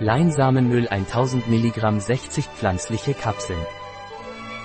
Leinsamenöl 0.00 0.88
1000 0.88 1.46
mg 1.46 2.00
60 2.00 2.46
pflanzliche 2.46 3.14
Kapseln. 3.14 3.60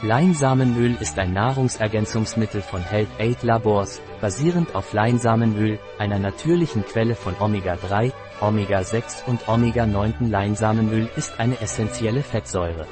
Leinsamenöl 0.02 0.98
ist 1.00 1.20
ein 1.20 1.34
Nahrungsergänzungsmittel 1.34 2.64
von 2.64 2.82
Health 2.82 3.10
Aid 3.20 3.44
Labors, 3.44 4.02
basierend 4.22 4.74
auf 4.74 4.92
Leinsamenöl, 4.92 5.78
einer 6.00 6.18
natürlichen 6.18 6.84
Quelle 6.84 7.14
von 7.14 7.36
Omega-3, 7.40 8.12
Omega-6 8.42 9.28
und 9.28 9.48
Omega-9. 9.48 10.30
Leinsamenöl 10.32 11.08
ist 11.16 11.40
eine 11.40 11.62
essentielle 11.62 12.24
Fettsäure. 12.24 12.88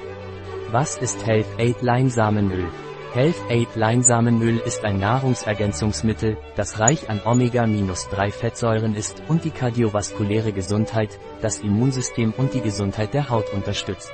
Was 0.70 0.96
ist 0.98 1.26
Health 1.26 1.48
Aid 1.58 1.82
Leinsamenöl? 1.82 2.68
Health 3.14 3.50
Aid 3.50 3.76
Leinsamenöl 3.76 4.58
ist 4.58 4.84
ein 4.84 5.00
Nahrungsergänzungsmittel, 5.00 6.38
das 6.56 6.80
reich 6.80 7.10
an 7.10 7.22
Omega-3-Fettsäuren 7.24 8.96
ist 8.96 9.24
und 9.28 9.46
die 9.46 9.50
kardiovaskuläre 9.50 10.52
Gesundheit, 10.52 11.18
das 11.42 11.60
Immunsystem 11.60 12.34
und 12.36 12.54
die 12.54 12.62
Gesundheit 12.62 13.14
der 13.14 13.30
Haut 13.30 13.52
unterstützt. 13.54 14.12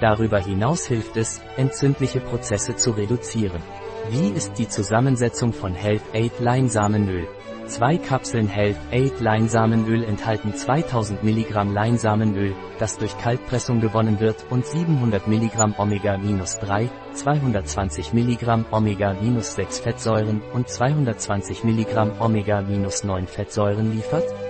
Darüber 0.00 0.38
hinaus 0.38 0.86
hilft 0.86 1.16
es, 1.16 1.40
entzündliche 1.56 2.20
Prozesse 2.20 2.74
zu 2.76 2.92
reduzieren. 2.92 3.62
Wie 4.10 4.28
ist 4.28 4.54
die 4.56 4.68
Zusammensetzung 4.68 5.52
von 5.52 5.74
Health 5.74 6.02
Aid 6.12 6.38
Leinsamenöl? 6.38 7.26
Zwei 7.66 7.96
Kapseln 7.96 8.46
Health 8.46 8.76
Aid 8.92 9.20
Leinsamenöl 9.20 10.04
enthalten 10.04 10.54
2000 10.54 11.24
mg 11.24 11.72
Leinsamenöl, 11.72 12.54
das 12.78 12.98
durch 12.98 13.18
Kaltpressung 13.18 13.80
gewonnen 13.80 14.20
wird 14.20 14.46
und 14.48 14.64
700 14.64 15.26
mg 15.26 15.76
Omega-3, 15.76 16.88
220 17.14 18.12
mg 18.12 18.64
Omega-6 18.70 19.82
Fettsäuren 19.82 20.40
und 20.54 20.68
220 20.68 21.64
mg 21.64 22.20
Omega-9 22.20 23.26
Fettsäuren 23.26 23.92
liefert? 23.92 24.45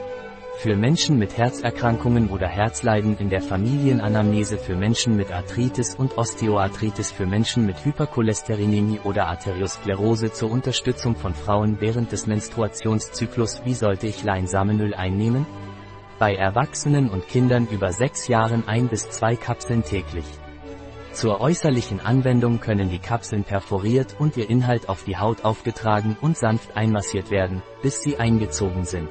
Für 0.59 0.74
Menschen 0.74 1.19
mit 1.19 1.37
Herzerkrankungen 1.37 2.30
oder 2.30 2.48
Herzleiden 2.48 3.19
in 3.19 3.28
der 3.28 3.42
Familienanamnese 3.42 4.56
für 4.56 4.75
Menschen 4.75 5.14
mit 5.14 5.30
Arthritis 5.30 5.94
und 5.94 6.17
Osteoarthritis 6.17 7.12
für 7.12 7.27
Menschen 7.27 7.67
mit 7.67 7.84
Hypercholesterinämie 7.84 9.00
oder 9.05 9.27
Arteriosklerose 9.27 10.33
zur 10.33 10.50
Unterstützung 10.50 11.14
von 11.14 11.34
Frauen 11.34 11.77
während 11.80 12.11
des 12.11 12.27
Menstruationszyklus 12.27 13.67
Wie 13.67 13.75
sollte 13.75 14.06
ich 14.06 14.25
Leinsamenöl 14.25 14.95
einnehmen? 14.95 15.45
Bei 16.19 16.34
Erwachsenen 16.34 17.11
und 17.11 17.28
Kindern 17.28 17.69
über 17.70 17.92
sechs 17.92 18.27
Jahren 18.27 18.67
ein 18.67 18.89
bis 18.89 19.11
zwei 19.11 19.36
Kapseln 19.36 19.84
täglich. 19.84 20.25
Zur 21.12 21.42
äußerlichen 21.42 22.00
Anwendung 22.00 22.61
können 22.61 22.89
die 22.89 22.98
Kapseln 22.98 23.45
perforiert 23.45 24.17
und 24.19 24.39
ihr 24.39 24.48
Inhalt 24.48 24.89
auf 24.89 25.05
die 25.05 25.19
Haut 25.19 25.45
aufgetragen 25.45 26.17
und 26.23 26.39
sanft 26.39 26.78
einmassiert 26.78 27.30
werden, 27.30 27.62
bis 27.83 28.00
sie 28.00 28.17
eingezogen 28.17 28.86
sind. 28.86 29.11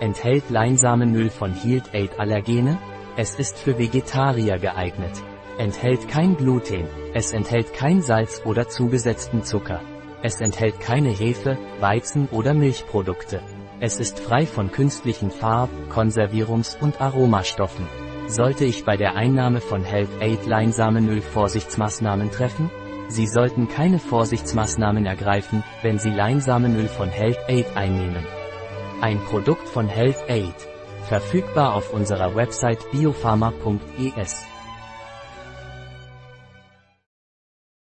Enthält 0.00 0.48
Leinsamenöl 0.48 1.28
von 1.28 1.52
Healed 1.52 1.92
Aid 1.92 2.20
Allergene? 2.20 2.78
Es 3.16 3.34
ist 3.34 3.58
für 3.58 3.78
Vegetarier 3.78 4.58
geeignet. 4.58 5.10
Enthält 5.58 6.06
kein 6.06 6.36
Gluten. 6.36 6.86
Es 7.14 7.32
enthält 7.32 7.74
kein 7.74 8.00
Salz 8.00 8.42
oder 8.44 8.68
zugesetzten 8.68 9.42
Zucker. 9.42 9.80
Es 10.22 10.40
enthält 10.40 10.78
keine 10.78 11.10
Hefe, 11.10 11.58
Weizen 11.80 12.28
oder 12.30 12.54
Milchprodukte. 12.54 13.42
Es 13.80 13.98
ist 13.98 14.20
frei 14.20 14.46
von 14.46 14.70
künstlichen 14.70 15.32
Farb-, 15.32 15.70
Konservierungs- 15.92 16.80
und 16.80 17.00
Aromastoffen. 17.00 17.88
Sollte 18.28 18.66
ich 18.66 18.84
bei 18.84 18.96
der 18.96 19.16
Einnahme 19.16 19.60
von 19.60 19.82
Health 19.82 20.20
Aid 20.20 20.46
Leinsamenöl 20.46 21.22
Vorsichtsmaßnahmen 21.22 22.30
treffen? 22.30 22.70
Sie 23.08 23.26
sollten 23.26 23.66
keine 23.66 23.98
Vorsichtsmaßnahmen 23.98 25.06
ergreifen, 25.06 25.64
wenn 25.82 25.98
Sie 25.98 26.10
Leinsamenöl 26.10 26.86
von 26.86 27.08
Health 27.08 27.38
Aid 27.48 27.76
einnehmen. 27.76 28.37
Ein 29.00 29.20
Produkt 29.20 29.68
von 29.68 29.86
Health 29.86 30.28
Aid. 30.28 30.56
Verfügbar 31.04 31.74
auf 31.74 31.92
unserer 31.92 32.34
Website 32.34 32.90
biopharma.es. 32.90 34.44